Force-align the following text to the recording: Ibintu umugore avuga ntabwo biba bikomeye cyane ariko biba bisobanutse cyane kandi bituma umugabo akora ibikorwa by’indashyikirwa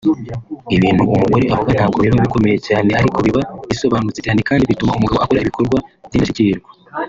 Ibintu 0.75 1.01
umugore 1.13 1.43
avuga 1.53 1.71
ntabwo 1.77 1.97
biba 2.01 2.23
bikomeye 2.25 2.57
cyane 2.67 2.91
ariko 2.99 3.17
biba 3.25 3.41
bisobanutse 3.69 4.19
cyane 4.25 4.39
kandi 4.47 4.69
bituma 4.71 4.95
umugabo 4.97 5.19
akora 5.21 5.43
ibikorwa 5.43 5.77
by’indashyikirwa 6.07 6.69